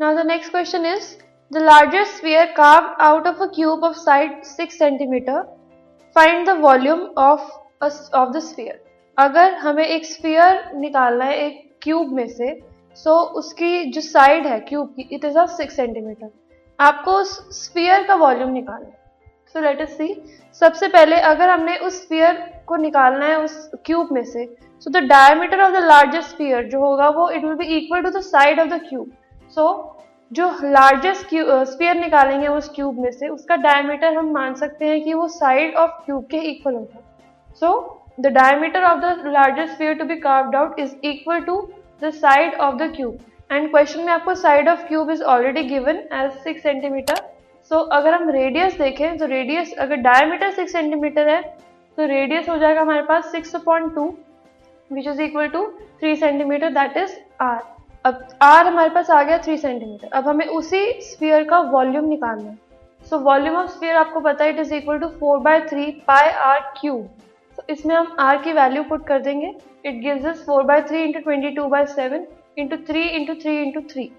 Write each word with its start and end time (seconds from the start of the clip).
Now 0.00 0.14
the 0.14 0.22
next 0.22 0.50
question 0.50 0.84
is 0.84 1.16
the 1.50 1.58
largest 1.58 2.18
sphere 2.18 2.52
carved 2.54 3.00
out 3.00 3.26
of 3.26 3.40
a 3.40 3.48
cube 3.48 3.82
of 3.82 3.96
side 3.96 4.46
6 4.46 4.78
centimeter. 4.78 5.44
Find 6.16 6.46
the 6.46 6.54
volume 6.54 7.10
of 7.16 7.40
a, 7.80 7.90
of 8.12 8.32
the 8.32 8.40
sphere. 8.40 8.76
अगर 9.18 9.54
हमें 9.54 9.84
एक 9.84 10.04
sphere 10.06 10.70
निकालना 10.76 11.24
है 11.24 11.36
एक 11.46 11.58
cube 11.82 12.12
में 12.16 12.28
से 12.28 12.52
सो 12.96 13.10
so 13.10 13.34
उसकी 13.40 13.84
जो 13.92 14.00
साइड 14.00 14.46
है 14.46 14.60
क्यूब 14.68 14.94
की 14.96 15.08
it 15.12 15.24
is 15.24 15.38
of 15.38 15.50
six 15.52 15.76
centimetre 15.76 16.30
आपको 16.78 17.18
उस 17.20 17.36
स्फीयर 17.56 18.06
का 18.08 18.14
वॉल्यूम 18.22 18.52
निकालना 18.52 18.88
है 18.88 18.96
सो 19.54 19.60
लेट 19.60 19.80
अस 19.80 19.96
सी 19.98 20.14
सबसे 20.62 20.88
पहले 20.88 21.16
अगर 21.32 21.50
हमने 21.50 21.76
उस 21.86 22.02
स्फीयर 22.02 22.42
को 22.68 22.76
निकालना 22.86 23.26
है 23.26 23.38
उस 23.44 23.70
क्यूब 23.86 24.12
में 24.12 24.24
से 24.24 24.46
so 24.86 24.90
the 24.90 25.04
diameter 25.14 25.62
of 25.62 25.72
the 25.72 25.84
largest 25.84 26.30
sphere 26.30 26.68
जो 26.68 26.80
होगा 26.80 27.08
वो 27.18 27.30
it 27.30 27.44
will 27.44 27.54
be 27.56 27.76
equal 27.76 28.02
to 28.02 28.18
the 28.18 28.22
side 28.26 28.60
of 28.60 28.68
the 28.68 28.80
cube 28.88 29.10
so 29.56 29.62
so, 29.62 29.98
जो 30.32 30.48
लार्जेस्ट 30.62 31.34
स्फीयर 31.66 31.94
निकालेंगे 31.96 32.48
उस 32.48 32.68
क्यूब 32.74 32.98
में 33.00 33.10
से 33.10 33.28
उसका 33.28 33.56
डायमीटर 33.56 34.16
हम 34.16 34.30
मान 34.32 34.54
सकते 34.54 34.86
हैं 34.86 35.00
कि 35.04 35.14
वो 35.14 35.28
साइड 35.28 35.74
ऑफ़ 35.76 35.90
क्यूब 36.04 36.24
के 36.30 36.38
इक्वल 36.50 36.74
होगा। 36.74 37.00
So 37.60 37.70
the 38.20 38.32
diameter 38.32 38.84
of 38.84 38.98
the 39.00 39.22
largest 39.26 39.74
sphere 39.74 39.94
to 39.94 40.04
be 40.04 40.16
carved 40.16 40.56
out 40.56 40.78
is 40.80 40.94
equal 41.04 41.40
to 41.40 41.60
the 42.02 42.10
side 42.10 42.54
of 42.56 42.74
the 42.76 42.92
cube 42.96 43.18
and 43.52 43.70
question 43.70 44.00
में 44.00 44.12
आपको 44.12 44.34
side 44.34 44.68
of 44.68 44.86
cube 44.88 45.10
is 45.10 45.22
already 45.24 45.62
given 45.62 46.02
as 46.14 46.30
six 46.42 46.62
centimetre 46.62 47.22
so 47.70 47.78
अगर 47.92 48.14
हम 48.14 48.28
radius 48.30 48.78
देखें 48.78 49.18
तो 49.18 49.26
radius 49.26 49.72
अगर 49.78 49.96
diameter 50.02 50.50
six 50.50 50.72
centimetre 50.72 51.28
है 51.28 51.40
तो 51.98 52.06
radius 52.06 52.48
हो 52.48 52.58
जाएगा 52.58 52.80
हमारे 52.80 53.02
पास 53.04 53.32
six 53.32 53.56
point 53.64 53.94
two 53.94 54.06
which 54.90 55.06
is 55.06 55.22
equal 55.22 55.48
to 55.48 55.66
three 56.00 56.14
centimetre 56.16 56.70
that 56.72 56.96
is 56.96 57.18
R 57.40 57.60
अब 58.04 58.28
आर 58.42 58.66
हमारे 58.66 58.90
पास 58.90 59.10
आ 59.10 59.22
गया 59.22 59.38
थ्री 59.38 59.56
सेंटीमीटर 59.58 60.08
अब 60.16 60.28
हमें 60.28 60.46
उसी 60.46 60.80
स्फीयर 61.02 61.44
का 61.44 61.58
वॉल्यूम 61.70 62.04
निकालना 62.08 62.50
है. 62.50 62.58
सो 63.06 63.18
वॉल्यूम 63.20 63.56
ऑफ़ 63.56 63.70
स्फीयर 63.70 63.96
आपको 63.96 64.20
पता 64.20 64.44
है 64.44 64.50
it 64.50 64.58
is 64.58 64.74
equal 64.74 64.98
to 64.98 65.08
four 65.20 65.38
by 65.40 65.60
three 65.68 65.90
pi 66.08 66.28
R 66.28 66.60
cube 66.80 67.08
तो 67.58 67.62
इसमें 67.72 67.94
हम 67.94 68.16
आर 68.20 68.42
की 68.42 68.52
वैल्यू 68.52 68.82
पुट 68.84 69.06
कर 69.06 69.20
देंगे. 69.22 69.52
It 69.84 70.00
gives 70.02 70.26
us 70.26 70.44
four 70.46 70.62
by 70.62 70.80
three 70.82 71.02
into 71.02 71.20
twenty 71.20 71.50
two 71.56 71.66
by 71.68 71.86
seven 71.86 72.26
into 72.58 72.76
three 72.86 73.02
into 73.08 73.34
three 73.34 73.56
into 73.62 73.80
three 73.92 74.10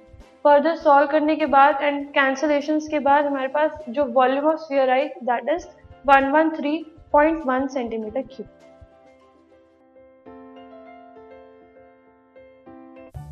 further 0.44 0.75
solve 0.77 1.07
करने 1.07 1.35
के 1.35 1.45
बाद 1.47 1.81
and 1.81 2.05
cancellation 2.13 2.80
के 2.91 3.00
बाद 3.00 3.25
हमारे 3.25 3.47
पास 3.47 3.83
जो 3.89 4.05
volume 4.13 4.45
of 4.47 4.59
sphere 4.59 4.89
I 4.89 5.07
that 5.23 5.50
is 5.55 5.67
one 6.05 6.30
one 6.31 6.50
three 6.52 6.77
point 7.13 7.45
one 7.45 7.67
centimetre 7.67 8.22
cube 8.35 8.47